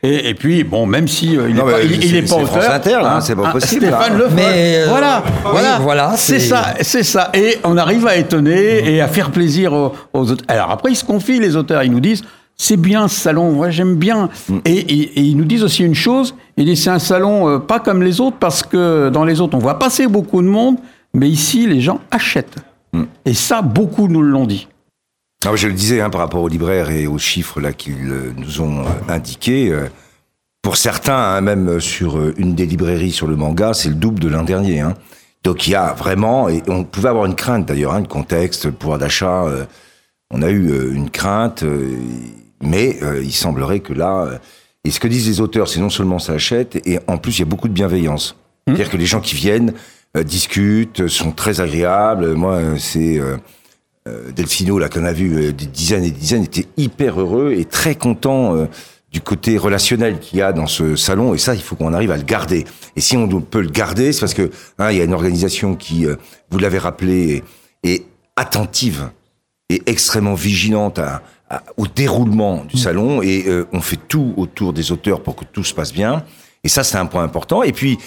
et, 0.03 0.29
et, 0.29 0.33
puis, 0.33 0.63
bon, 0.63 0.85
même 0.85 1.07
si 1.07 1.14
euh, 1.23 1.49
il, 1.49 1.55
non, 1.55 1.69
est, 1.69 1.85
il, 1.85 2.15
est, 2.15 2.21
pas 2.21 2.35
auteur, 2.35 2.47
France 2.47 2.65
Inter, 2.69 2.99
là, 3.01 3.15
hein, 3.15 3.21
c'est 3.21 3.35
pas 3.35 3.43
ah, 3.47 3.51
possible. 3.51 3.85
Stéphane 3.85 4.17
Le 4.17 4.27
mais 4.29 4.77
euh, 4.77 4.85
voilà, 4.89 5.23
voilà, 5.43 5.79
voilà, 5.79 6.13
c'est 6.15 6.39
ça, 6.39 6.73
c'est 6.81 7.03
ça. 7.03 7.29
Et 7.33 7.57
on 7.63 7.77
arrive 7.77 8.05
à 8.07 8.15
étonner 8.15 8.81
mmh. 8.81 8.87
et 8.87 9.01
à 9.01 9.07
faire 9.07 9.31
plaisir 9.31 9.73
aux, 9.73 9.93
aux 10.13 10.31
autres. 10.31 10.43
Alors 10.47 10.71
après, 10.71 10.91
ils 10.91 10.95
se 10.95 11.05
confient 11.05 11.39
les 11.39 11.55
auteurs, 11.55 11.83
ils 11.83 11.91
nous 11.91 11.99
disent 11.99 12.23
c'est 12.57 12.77
bien 12.77 13.07
ce 13.07 13.19
salon, 13.19 13.51
moi 13.51 13.69
j'aime 13.69 13.95
bien. 13.95 14.29
Mmh. 14.49 14.57
Et, 14.65 14.71
et, 14.71 15.01
et, 15.19 15.21
ils 15.21 15.37
nous 15.37 15.45
disent 15.45 15.63
aussi 15.63 15.83
une 15.83 15.95
chose, 15.95 16.35
ils 16.57 16.65
disent 16.65 16.83
c'est 16.83 16.89
un 16.89 16.99
salon 16.99 17.49
euh, 17.49 17.59
pas 17.59 17.79
comme 17.79 18.01
les 18.01 18.21
autres 18.21 18.37
parce 18.37 18.63
que 18.63 19.09
dans 19.09 19.25
les 19.25 19.41
autres 19.41 19.55
on 19.55 19.59
voit 19.61 19.79
passer 19.79 20.07
beaucoup 20.07 20.41
de 20.41 20.47
monde, 20.47 20.77
mais 21.13 21.29
ici 21.29 21.67
les 21.67 21.81
gens 21.81 21.99
achètent. 22.11 22.57
Mmh. 22.93 23.03
Et 23.25 23.33
ça, 23.33 23.61
beaucoup 23.61 24.07
nous 24.07 24.21
l'ont 24.21 24.45
dit. 24.45 24.67
Ah, 25.45 25.55
je 25.55 25.67
le 25.67 25.73
disais 25.73 26.01
hein, 26.01 26.09
par 26.09 26.21
rapport 26.21 26.41
aux 26.41 26.47
libraires 26.47 26.89
et 26.89 27.05
aux 27.05 27.19
chiffres 27.19 27.61
là 27.61 27.71
qu'ils 27.71 28.11
nous 28.37 28.61
ont 28.61 28.79
euh, 28.79 29.13
indiqués. 29.13 29.69
Euh, 29.71 29.87
pour 30.65 30.77
certains, 30.77 31.13
hein, 31.15 31.41
même 31.41 31.79
sur 31.79 32.17
une 32.39 32.55
des 32.55 32.65
librairies 32.65 33.11
sur 33.11 33.27
le 33.27 33.35
manga, 33.35 33.75
c'est 33.75 33.89
le 33.89 33.93
double 33.93 34.19
de 34.19 34.29
l'an 34.29 34.41
dernier. 34.41 34.79
Hein. 34.79 34.95
Donc 35.43 35.67
il 35.67 35.69
y 35.73 35.75
a 35.75 35.93
vraiment, 35.93 36.49
et 36.49 36.63
on 36.67 36.83
pouvait 36.83 37.09
avoir 37.09 37.27
une 37.27 37.35
crainte 37.35 37.67
d'ailleurs, 37.67 37.93
hein, 37.93 38.01
contexte, 38.01 38.65
le 38.65 38.71
pouvoir 38.71 38.97
d'achat. 38.97 39.45
on 40.31 40.41
a 40.41 40.49
eu 40.49 40.91
une 40.91 41.11
crainte, 41.11 41.63
mais 42.63 42.97
il 43.21 43.31
semblerait 43.31 43.81
que 43.81 43.93
là, 43.93 44.39
et 44.83 44.89
ce 44.89 44.99
que 44.99 45.07
disent 45.07 45.27
les 45.27 45.39
auteurs, 45.39 45.67
c'est 45.67 45.79
non 45.79 45.91
seulement 45.91 46.17
ça 46.17 46.33
achète, 46.33 46.81
et 46.87 46.97
en 47.05 47.19
plus 47.19 47.37
il 47.37 47.41
y 47.41 47.43
a 47.43 47.45
beaucoup 47.45 47.67
de 47.67 47.73
bienveillance. 47.73 48.35
Mmh. 48.65 48.71
C'est-à-dire 48.71 48.89
que 48.89 48.97
les 48.97 49.05
gens 49.05 49.21
qui 49.21 49.35
viennent 49.35 49.71
discutent, 50.15 51.07
sont 51.07 51.31
très 51.31 51.61
agréables. 51.61 52.33
Moi, 52.33 52.79
c'est 52.79 53.21
euh, 54.07 54.31
Delfino, 54.31 54.77
là, 54.77 54.87
qu'on 54.87 55.03
a 55.03 55.13
vu 55.13 55.35
euh, 55.35 55.51
des 55.51 55.65
dizaines 55.65 56.03
et 56.03 56.11
des 56.11 56.19
dizaines, 56.19 56.43
était 56.43 56.67
hyper 56.77 57.19
heureux 57.19 57.53
et 57.57 57.65
très 57.65 57.95
content 57.95 58.55
euh, 58.55 58.65
du 59.15 59.21
côté 59.21 59.57
relationnel 59.57 60.19
qu'il 60.19 60.39
y 60.39 60.41
a 60.41 60.51
dans 60.51 60.67
ce 60.67 60.97
salon. 60.97 61.33
Et 61.33 61.37
ça, 61.37 61.55
il 61.55 61.61
faut 61.61 61.77
qu'on 61.77 61.93
arrive 61.93 62.11
à 62.11 62.17
le 62.17 62.23
garder. 62.23 62.65
Et 62.97 62.99
si 62.99 63.15
on 63.15 63.29
peut 63.39 63.61
le 63.61 63.69
garder, 63.69 64.11
c'est 64.11 64.19
parce 64.19 64.33
que 64.33 64.51
hein, 64.77 64.91
il 64.91 64.97
y 64.97 64.99
a 64.99 65.05
une 65.05 65.13
organisation 65.13 65.75
qui, 65.75 66.05
vous 66.51 66.59
l'avez 66.59 66.79
rappelé, 66.79 67.41
est, 67.83 68.03
attentive 68.35 69.09
et 69.69 69.81
extrêmement 69.85 70.33
vigilante 70.33 70.99
au 71.77 71.87
déroulement 71.87 72.65
du 72.65 72.77
salon. 72.77 73.21
Et 73.21 73.45
on 73.71 73.79
fait 73.79 73.99
tout 74.09 74.33
autour 74.35 74.73
des 74.73 74.91
auteurs 74.91 75.23
pour 75.23 75.37
que 75.37 75.45
tout 75.45 75.63
se 75.63 75.73
passe 75.73 75.93
bien. 75.93 76.25
Et 76.65 76.67
ça, 76.67 76.83
c'est 76.83 76.97
un 76.97 77.05
point 77.05 77.23
important. 77.23 77.63
Et 77.63 77.71
puis, 77.71 77.97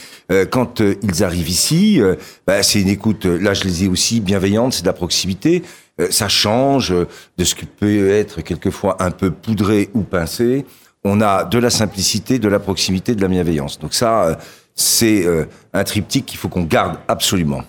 quand 0.51 0.83
ils 1.03 1.25
arrivent 1.25 1.49
ici, 1.49 2.03
bah, 2.47 2.63
c'est 2.63 2.83
une 2.83 2.91
écoute, 2.91 3.25
là 3.25 3.55
je 3.55 3.65
les 3.65 3.85
ai 3.85 3.89
aussi, 3.89 4.21
bienveillante, 4.21 4.75
c'est 4.75 4.83
de 4.83 4.89
la 4.89 4.93
proximité. 4.93 5.63
Euh, 6.01 6.09
ça 6.11 6.29
change 6.29 6.91
de 6.91 7.45
ce 7.45 7.55
qui 7.55 7.67
peut 7.67 8.11
être 8.11 8.41
quelquefois 8.43 9.03
un 9.03 9.11
peu 9.11 9.31
poudré 9.31 9.91
ou 9.95 10.03
pincé. 10.03 10.65
On 11.11 11.23
a 11.23 11.45
de 11.45 11.59
la 11.59 11.71
simplicité, 11.71 12.39
de 12.39 12.49
la 12.49 12.59
proximité, 12.59 13.15
de 13.15 13.23
la 13.23 13.29
bienveillance. 13.29 13.79
Donc 13.79 13.95
ça, 13.95 14.25
euh, 14.25 14.35
c'est 14.75 15.25
euh, 15.25 15.47
un 15.73 15.83
triptyque 15.83 16.27
qu'il 16.27 16.39
faut 16.39 16.49
qu'on 16.49 16.65
garde 16.65 16.99
absolument. 17.09 17.63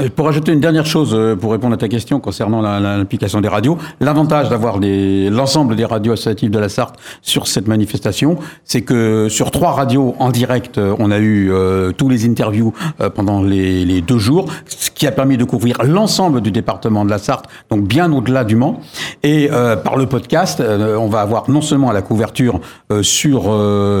Euh, 0.00 0.08
pour 0.14 0.28
ajouter 0.28 0.52
une 0.52 0.60
dernière 0.60 0.86
chose, 0.86 1.14
euh, 1.14 1.36
pour 1.36 1.52
répondre 1.52 1.74
à 1.74 1.76
ta 1.76 1.88
question 1.88 2.18
concernant 2.18 2.60
l'implication 2.60 3.40
des 3.40 3.48
radios, 3.48 3.78
l'avantage 4.00 4.48
d'avoir 4.48 4.78
l'ensemble 4.80 5.76
des 5.76 5.84
radios 5.84 6.14
associatives 6.14 6.50
de 6.50 6.58
la 6.58 6.68
Sarthe 6.68 6.96
sur 7.22 7.46
cette 7.46 7.68
manifestation, 7.68 8.36
c'est 8.64 8.82
que 8.82 9.28
sur 9.28 9.50
trois 9.50 9.72
radios 9.72 10.14
en 10.18 10.30
direct, 10.30 10.78
on 10.78 11.10
a 11.10 11.18
eu 11.18 11.52
tous 11.96 12.08
les 12.08 12.26
interviews 12.26 12.72
pendant 13.14 13.42
les, 13.42 14.00
deux 14.00 14.18
jours, 14.18 14.46
ce 14.66 14.90
qui 14.90 15.06
a 15.06 15.12
permis 15.12 15.36
de 15.36 15.44
couvrir 15.44 15.82
l'ensemble 15.84 16.40
du 16.40 16.50
département 16.50 17.04
de 17.04 17.10
la 17.10 17.18
Sarthe, 17.18 17.46
donc 17.70 17.86
bien 17.86 18.12
au-delà 18.12 18.44
du 18.44 18.56
Mans. 18.56 18.80
Et 19.22 19.48
euh, 19.52 19.76
par 19.76 19.96
le 19.96 20.06
podcast, 20.06 20.60
euh, 20.60 20.96
on 20.96 21.08
va 21.08 21.20
avoir 21.20 21.50
non 21.50 21.60
seulement 21.60 21.92
la 21.92 22.02
couverture 22.02 22.60
euh, 22.90 23.02
sur 23.02 23.44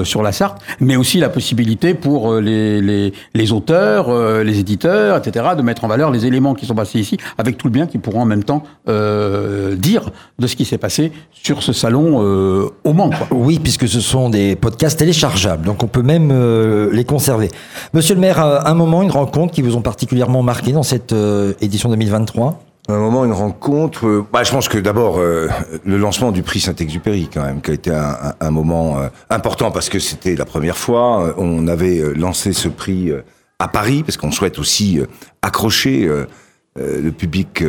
sur 0.04 0.22
la 0.22 0.32
Sarthe, 0.32 0.60
mais 0.80 0.96
aussi 0.96 1.18
la 1.18 1.28
possibilité 1.28 1.94
pour 1.94 2.34
les, 2.34 3.12
les 3.34 3.52
auteurs, 3.52 4.12
les 4.42 4.58
éditeurs, 4.58 5.16
etc., 5.16 5.43
de 5.54 5.62
mettre 5.62 5.84
en 5.84 5.88
valeur 5.88 6.10
les 6.10 6.26
éléments 6.26 6.54
qui 6.54 6.66
sont 6.66 6.74
passés 6.74 6.98
ici, 6.98 7.18
avec 7.38 7.58
tout 7.58 7.66
le 7.66 7.72
bien 7.72 7.86
qu'ils 7.86 8.00
pourront 8.00 8.22
en 8.22 8.26
même 8.26 8.44
temps 8.44 8.62
dire 8.86 10.10
de 10.38 10.46
ce 10.46 10.56
qui 10.56 10.64
s'est 10.64 10.78
passé 10.78 11.12
sur 11.32 11.62
ce 11.62 11.72
salon 11.72 12.18
au 12.84 12.92
Mans. 12.92 13.10
Quoi. 13.10 13.26
Oui, 13.30 13.58
puisque 13.58 13.88
ce 13.88 14.00
sont 14.00 14.30
des 14.30 14.56
podcasts 14.56 14.98
téléchargeables, 14.98 15.66
donc 15.66 15.82
on 15.82 15.88
peut 15.88 16.02
même 16.02 16.32
les 16.90 17.04
conserver. 17.04 17.50
Monsieur 17.92 18.14
le 18.14 18.20
maire, 18.20 18.40
un 18.40 18.74
moment, 18.74 19.02
une 19.02 19.10
rencontre 19.10 19.52
qui 19.52 19.62
vous 19.62 19.76
ont 19.76 19.82
particulièrement 19.82 20.42
marqué 20.42 20.72
dans 20.72 20.82
cette 20.82 21.14
édition 21.60 21.88
2023 21.90 22.60
un 22.88 22.98
moment, 22.98 23.24
une 23.24 23.32
rencontre. 23.32 24.06
Euh, 24.06 24.26
bah, 24.30 24.42
je 24.42 24.50
pense 24.50 24.68
que 24.68 24.78
d'abord 24.78 25.18
euh, 25.18 25.48
le 25.84 25.96
lancement 25.96 26.32
du 26.32 26.42
prix 26.42 26.60
Saint-Exupéry, 26.60 27.30
quand 27.32 27.42
même, 27.42 27.62
qui 27.62 27.70
a 27.70 27.74
été 27.74 27.90
un, 27.90 28.34
un, 28.38 28.50
moment 28.50 28.98
euh, 28.98 29.08
important 29.30 29.70
parce 29.70 29.88
que 29.88 29.98
c'était 29.98 30.34
la 30.34 30.44
première 30.44 30.76
fois. 30.76 31.34
On 31.38 31.66
avait 31.66 32.02
lancé 32.14 32.52
ce 32.52 32.68
prix 32.68 33.10
à 33.58 33.68
Paris 33.68 34.02
parce 34.02 34.16
qu'on 34.16 34.32
souhaite 34.32 34.58
aussi 34.58 35.00
accrocher 35.42 36.08
le 36.76 37.10
public 37.10 37.62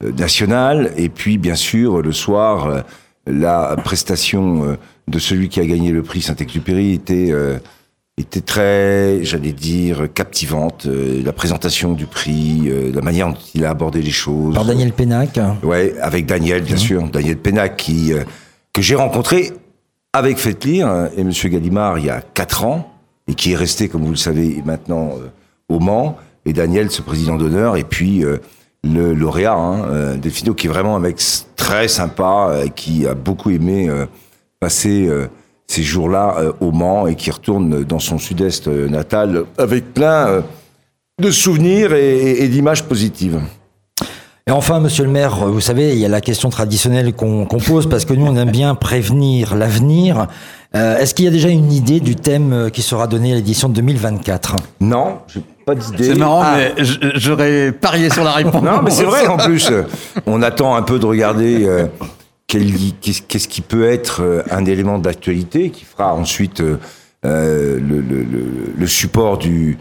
national. 0.00 0.92
Et 0.96 1.08
puis, 1.08 1.38
bien 1.38 1.56
sûr, 1.56 2.02
le 2.02 2.12
soir, 2.12 2.84
la 3.26 3.76
prestation 3.82 4.78
de 5.08 5.18
celui 5.18 5.48
qui 5.48 5.60
a 5.60 5.66
gagné 5.66 5.90
le 5.90 6.02
prix 6.02 6.22
Saint-Exupéry 6.22 6.92
était 6.92 7.32
était 8.18 8.40
très, 8.40 9.24
j'allais 9.24 9.52
dire, 9.52 10.08
captivante. 10.12 10.86
Euh, 10.86 11.22
la 11.22 11.32
présentation 11.32 11.92
du 11.92 12.06
prix, 12.06 12.62
euh, 12.66 12.90
la 12.94 13.02
manière 13.02 13.28
dont 13.28 13.36
il 13.54 13.64
a 13.64 13.70
abordé 13.70 14.00
les 14.00 14.10
choses. 14.10 14.54
Par 14.54 14.64
Daniel 14.64 14.92
Pénac. 14.92 15.38
Ouais, 15.62 15.94
avec 16.00 16.26
Daniel, 16.26 16.62
bien 16.62 16.76
mhm. 16.76 16.80
sûr. 16.80 17.08
Daniel 17.10 17.36
Pénac, 17.36 17.76
qui, 17.76 18.12
euh, 18.12 18.24
que 18.72 18.80
j'ai 18.80 18.94
rencontré 18.94 19.52
avec 20.12 20.38
Faites 20.38 20.64
lire 20.64 21.10
et 21.16 21.24
Monsieur 21.24 21.50
Gallimard 21.50 21.98
il 21.98 22.06
y 22.06 22.10
a 22.10 22.22
quatre 22.22 22.64
ans, 22.64 22.90
et 23.28 23.34
qui 23.34 23.52
est 23.52 23.56
resté, 23.56 23.88
comme 23.88 24.04
vous 24.04 24.10
le 24.10 24.16
savez, 24.16 24.62
maintenant 24.64 25.12
au 25.68 25.78
Mans. 25.78 26.16
Et 26.44 26.52
Daniel, 26.52 26.90
ce 26.90 27.02
président 27.02 27.36
d'honneur, 27.36 27.76
et 27.76 27.84
puis 27.84 28.24
le 28.84 29.14
lauréat, 29.14 29.54
hein, 29.54 30.16
Delfino, 30.16 30.54
qui 30.54 30.68
est 30.68 30.70
vraiment 30.70 30.94
un 30.94 31.00
mec 31.00 31.20
très 31.56 31.88
sympa, 31.88 32.52
qui 32.76 33.06
a 33.06 33.14
beaucoup 33.14 33.50
aimé 33.50 33.90
passer 34.60 35.10
ces 35.66 35.82
jours-là 35.82 36.36
euh, 36.38 36.52
au 36.60 36.72
Mans 36.72 37.06
et 37.06 37.14
qui 37.14 37.30
retourne 37.30 37.84
dans 37.84 37.98
son 37.98 38.18
sud-est 38.18 38.68
euh, 38.68 38.88
natal 38.88 39.44
avec 39.58 39.92
plein 39.92 40.28
euh, 40.28 40.40
de 41.20 41.30
souvenirs 41.30 41.92
et, 41.94 42.46
d'images 42.48 42.84
positives. 42.84 43.40
Et 44.48 44.52
enfin, 44.52 44.78
monsieur 44.78 45.04
le 45.04 45.10
maire, 45.10 45.46
vous 45.46 45.60
savez, 45.60 45.92
il 45.94 45.98
y 45.98 46.04
a 46.04 46.08
la 46.08 46.20
question 46.20 46.50
traditionnelle 46.50 47.14
qu'on 47.14 47.46
pose 47.46 47.88
parce 47.88 48.04
que 48.04 48.14
nous, 48.14 48.26
on 48.26 48.36
aime 48.36 48.52
bien 48.52 48.76
prévenir 48.76 49.56
l'avenir. 49.56 50.28
Est-ce 50.72 51.14
qu'il 51.14 51.24
y 51.24 51.28
a 51.28 51.32
déjà 51.32 51.48
une 51.48 51.72
idée 51.72 51.98
du 51.98 52.14
thème 52.14 52.70
qui 52.72 52.82
sera 52.82 53.08
donné 53.08 53.32
à 53.32 53.34
l'édition 53.34 53.68
de 53.68 53.74
2024 53.74 54.54
Non, 54.80 55.18
j'ai 55.26 55.42
pas 55.64 55.74
d'idée. 55.74 56.04
C'est 56.04 56.14
marrant, 56.14 56.42
ah. 56.44 56.58
mais 56.58 56.84
j'aurais 57.16 57.72
parié 57.72 58.08
sur 58.08 58.22
la 58.22 58.32
réponse. 58.32 58.62
Non, 58.62 58.82
mais 58.82 58.92
c'est 58.92 59.04
vrai 59.04 59.26
en 59.26 59.36
plus. 59.46 59.72
On 60.26 60.40
attend 60.42 60.76
un 60.76 60.82
peu 60.82 61.00
de 61.00 61.06
regarder 61.06 61.88
qu'est-ce 62.46 63.48
qui 63.48 63.60
peut 63.60 63.88
être 63.88 64.22
euh, 64.22 64.42
un 64.50 64.64
élément 64.64 64.98
d'actualité 64.98 65.70
qui 65.70 65.84
fera 65.84 66.14
ensuite 66.14 66.60
euh, 66.60 66.78
euh, 67.24 67.78
le, 67.80 68.00
le, 68.00 68.24
le, 68.76 68.86
support 68.86 69.38
du, 69.38 69.78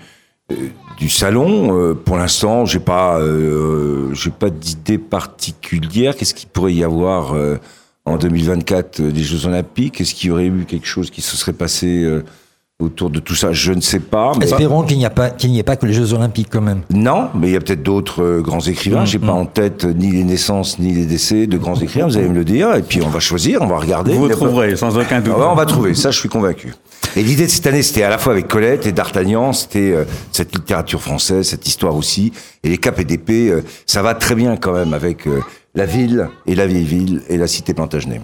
du 0.97 1.09
salon. 1.09 1.95
pour 2.05 2.17
l'instant, 2.17 2.65
j'ai 2.65 2.79
pas, 2.79 3.19
j'ai 4.13 4.31
pas 4.31 4.49
d'idée 4.49 4.97
particulière. 4.97 6.15
Qu'est-ce 6.15 6.33
qu'il 6.33 6.49
pourrait 6.49 6.73
y 6.73 6.83
avoir 6.83 7.33
en 8.05 8.17
2024 8.17 9.01
des 9.01 9.23
Jeux 9.23 9.47
Olympiques? 9.47 10.01
Est-ce 10.01 10.13
qu'il 10.13 10.29
y 10.29 10.31
aurait 10.31 10.45
eu 10.45 10.65
quelque 10.65 10.87
chose 10.87 11.09
qui 11.09 11.21
se 11.21 11.35
serait 11.35 11.53
passé 11.53 12.21
autour 12.83 13.09
de 13.09 13.19
tout 13.19 13.35
ça, 13.35 13.53
je 13.53 13.71
ne 13.71 13.79
sais 13.79 14.01
pas. 14.01 14.33
Mais... 14.37 14.45
Espérons 14.45 14.83
qu'il 14.83 14.97
n'y 14.97 15.05
a 15.05 15.09
pas 15.09 15.29
qu'il 15.29 15.49
n'y 15.51 15.59
ait 15.59 15.63
pas 15.63 15.77
que 15.77 15.85
les 15.85 15.93
Jeux 15.93 16.13
Olympiques 16.13 16.49
quand 16.51 16.61
même. 16.61 16.81
Non, 16.89 17.29
mais 17.33 17.47
il 17.47 17.53
y 17.53 17.55
a 17.55 17.61
peut-être 17.61 17.83
d'autres 17.83 18.21
euh, 18.21 18.41
grands 18.41 18.59
écrivains. 18.59 19.03
Mm, 19.03 19.07
J'ai 19.07 19.19
pas 19.19 19.27
mm. 19.27 19.37
en 19.37 19.45
tête 19.45 19.85
ni 19.85 20.11
les 20.11 20.25
naissances 20.25 20.77
ni 20.77 20.91
les 20.91 21.05
décès 21.05 21.47
de 21.47 21.57
grands 21.57 21.75
écrivains. 21.75 22.07
Vous 22.07 22.17
allez 22.17 22.27
me 22.27 22.35
le 22.35 22.43
dire, 22.43 22.75
et 22.75 22.81
puis 22.81 23.01
on 23.01 23.07
va 23.07 23.21
choisir, 23.21 23.61
on 23.61 23.67
va 23.67 23.77
regarder. 23.77 24.13
Vous 24.13 24.27
trouverez 24.27 24.75
sans 24.75 24.97
aucun 24.97 25.21
doute. 25.21 25.35
Ah 25.37 25.49
on 25.51 25.55
va 25.55 25.65
trouver, 25.65 25.95
ça 25.95 26.11
je 26.11 26.19
suis 26.19 26.29
convaincu. 26.29 26.73
Et 27.15 27.23
l'idée 27.23 27.45
de 27.45 27.51
cette 27.51 27.65
année, 27.65 27.81
c'était 27.81 28.03
à 28.03 28.09
la 28.09 28.17
fois 28.17 28.33
avec 28.33 28.49
Colette 28.49 28.85
et 28.85 28.91
D'Artagnan, 28.91 29.53
c'était 29.53 29.93
euh, 29.93 30.03
cette 30.33 30.53
littérature 30.53 31.01
française, 31.01 31.47
cette 31.47 31.65
histoire 31.65 31.95
aussi, 31.95 32.33
et 32.61 32.67
les 32.67 32.77
capes 32.77 32.99
et 32.99 33.05
d'épée, 33.05 33.51
euh, 33.51 33.61
ça 33.85 34.01
va 34.01 34.15
très 34.15 34.35
bien 34.35 34.57
quand 34.57 34.73
même 34.73 34.93
avec 34.93 35.27
la 35.75 35.85
ville 35.85 36.29
et 36.45 36.55
la 36.55 36.65
vieille 36.65 36.85
ville 36.85 37.21
et 37.29 37.37
la 37.37 37.47
cité 37.47 37.73
Plantagenet. 37.73 38.21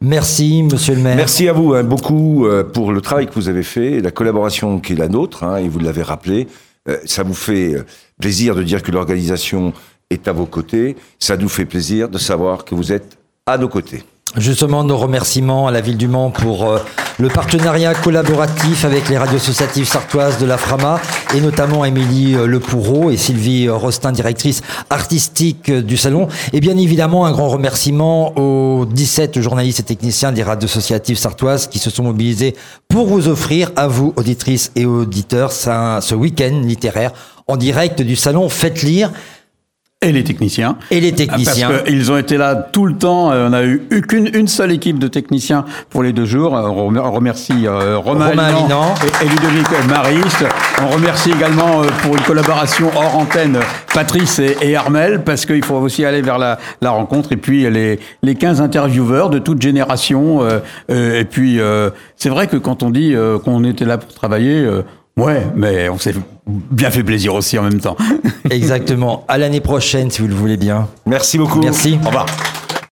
Merci, 0.00 0.64
monsieur 0.64 0.94
le 0.94 1.00
maire. 1.00 1.16
Merci 1.16 1.48
à 1.48 1.52
vous 1.52 1.72
hein, 1.74 1.84
beaucoup 1.84 2.46
euh, 2.46 2.64
pour 2.64 2.92
le 2.92 3.00
travail 3.00 3.26
que 3.26 3.34
vous 3.34 3.48
avez 3.48 3.62
fait, 3.62 4.00
la 4.00 4.10
collaboration 4.10 4.80
qui 4.80 4.92
est 4.92 4.96
la 4.96 5.08
nôtre, 5.08 5.44
hein, 5.44 5.56
et 5.56 5.68
vous 5.68 5.78
l'avez 5.78 6.02
rappelé. 6.02 6.48
Euh, 6.88 6.98
ça 7.04 7.22
vous 7.22 7.34
fait 7.34 7.74
euh, 7.74 7.84
plaisir 8.20 8.54
de 8.54 8.62
dire 8.62 8.82
que 8.82 8.90
l'organisation 8.90 9.72
est 10.10 10.26
à 10.26 10.32
vos 10.32 10.46
côtés. 10.46 10.96
Ça 11.18 11.36
nous 11.36 11.48
fait 11.48 11.64
plaisir 11.64 12.08
de 12.08 12.18
savoir 12.18 12.64
que 12.64 12.74
vous 12.74 12.92
êtes 12.92 13.16
à 13.46 13.58
nos 13.58 13.68
côtés. 13.68 14.02
Justement, 14.36 14.84
nos 14.84 14.98
remerciements 14.98 15.66
à 15.66 15.70
la 15.70 15.80
ville 15.80 15.96
du 15.96 16.06
Mans 16.06 16.30
pour 16.30 16.66
euh, 16.68 16.78
le 17.18 17.28
partenariat 17.28 17.94
collaboratif 17.94 18.84
avec 18.84 19.08
les 19.08 19.16
radios 19.16 19.36
associatives 19.36 19.86
sartoises 19.86 20.38
de 20.38 20.44
la 20.44 20.58
Frama 20.58 21.00
et 21.34 21.40
notamment 21.40 21.84
Émilie 21.86 22.34
euh, 22.34 22.46
Lepoureau 22.46 23.10
et 23.10 23.16
Sylvie 23.16 23.70
Rostin, 23.70 24.12
directrice 24.12 24.60
artistique 24.90 25.72
du 25.72 25.96
salon. 25.96 26.28
Et 26.52 26.60
bien 26.60 26.76
évidemment, 26.76 27.24
un 27.24 27.32
grand 27.32 27.48
remerciement 27.48 28.38
aux 28.38 28.84
17 28.84 29.40
journalistes 29.40 29.80
et 29.80 29.84
techniciens 29.84 30.30
des 30.30 30.42
radios 30.42 30.68
associatives 30.68 31.16
sartoises 31.16 31.66
qui 31.66 31.78
se 31.78 31.88
sont 31.88 32.02
mobilisés 32.02 32.54
pour 32.88 33.06
vous 33.06 33.28
offrir, 33.28 33.72
à 33.76 33.88
vous, 33.88 34.12
auditrices 34.16 34.72
et 34.76 34.84
auditeurs, 34.84 35.52
ce 35.52 36.14
week-end 36.14 36.60
littéraire 36.64 37.12
en 37.46 37.56
direct 37.56 38.02
du 38.02 38.14
salon 38.14 38.48
Faites 38.50 38.82
lire. 38.82 39.10
Et 40.00 40.12
les 40.12 40.22
techniciens. 40.22 40.78
Et 40.92 41.00
les 41.00 41.10
techniciens. 41.10 41.70
Parce 41.70 41.82
qu'ils 41.82 42.12
ont 42.12 42.18
été 42.18 42.36
là 42.36 42.54
tout 42.54 42.86
le 42.86 42.94
temps. 42.94 43.32
Euh, 43.32 43.48
on 43.48 43.52
a 43.52 43.64
eu 43.64 43.80
qu'une 44.06 44.30
une 44.32 44.46
seule 44.46 44.70
équipe 44.70 45.00
de 45.00 45.08
techniciens 45.08 45.64
pour 45.90 46.04
les 46.04 46.12
deux 46.12 46.24
jours. 46.24 46.56
Euh, 46.56 46.68
on 46.68 47.10
remercie 47.10 47.66
euh, 47.66 47.98
Romain, 47.98 48.28
Romain 48.28 48.50
et, 48.50 49.24
et, 49.24 49.28
Ludovic 49.28 49.66
Mariste. 49.88 50.44
On 50.80 50.86
remercie 50.86 51.32
également 51.32 51.82
pour 52.00 52.14
une 52.14 52.22
collaboration 52.22 52.92
hors 52.94 53.16
antenne 53.16 53.58
Patrice 53.92 54.38
et, 54.38 54.76
Armel, 54.76 55.24
parce 55.24 55.44
qu'il 55.44 55.64
faut 55.64 55.74
aussi 55.74 56.04
aller 56.04 56.22
vers 56.22 56.38
la, 56.38 56.60
la, 56.80 56.90
rencontre. 56.90 57.32
Et 57.32 57.36
puis 57.36 57.68
les, 57.68 57.98
les 58.22 58.34
15 58.36 58.60
intervieweurs 58.60 59.30
de 59.30 59.40
toute 59.40 59.60
génération. 59.60 60.46
et 60.88 61.24
puis 61.28 61.58
c'est 62.14 62.28
vrai 62.28 62.46
que 62.46 62.56
quand 62.56 62.84
on 62.84 62.90
dit 62.90 63.16
qu'on 63.44 63.64
était 63.64 63.84
là 63.84 63.98
pour 63.98 64.14
travailler, 64.14 64.64
Ouais, 65.18 65.46
mais 65.56 65.88
on 65.88 65.98
s'est 65.98 66.14
bien 66.46 66.90
fait 66.90 67.02
plaisir 67.02 67.34
aussi 67.34 67.58
en 67.58 67.62
même 67.62 67.80
temps. 67.80 67.96
Exactement. 68.50 69.24
À 69.28 69.36
l'année 69.36 69.60
prochaine, 69.60 70.10
si 70.10 70.22
vous 70.22 70.28
le 70.28 70.34
voulez 70.34 70.56
bien. 70.56 70.88
Merci 71.06 71.38
beaucoup. 71.38 71.60
Merci. 71.60 71.98
Au 72.04 72.06
revoir. 72.06 72.26